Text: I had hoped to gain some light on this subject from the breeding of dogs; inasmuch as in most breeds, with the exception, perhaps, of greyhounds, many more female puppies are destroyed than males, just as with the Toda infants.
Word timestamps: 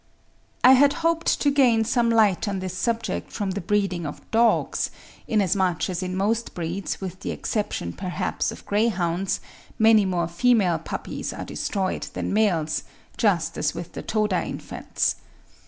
I 0.63 0.71
had 0.71 0.93
hoped 1.05 1.27
to 1.41 1.51
gain 1.51 1.83
some 1.85 2.09
light 2.09 2.47
on 2.47 2.57
this 2.57 2.75
subject 2.75 3.31
from 3.31 3.51
the 3.51 3.61
breeding 3.61 4.07
of 4.07 4.31
dogs; 4.31 4.89
inasmuch 5.27 5.91
as 5.91 6.01
in 6.01 6.15
most 6.17 6.55
breeds, 6.55 6.99
with 6.99 7.19
the 7.19 7.29
exception, 7.29 7.93
perhaps, 7.93 8.51
of 8.51 8.65
greyhounds, 8.65 9.39
many 9.77 10.05
more 10.05 10.27
female 10.27 10.79
puppies 10.79 11.33
are 11.33 11.45
destroyed 11.45 12.07
than 12.15 12.33
males, 12.33 12.81
just 13.15 13.59
as 13.59 13.75
with 13.75 13.91
the 13.91 14.01
Toda 14.01 14.43
infants. 14.43 15.17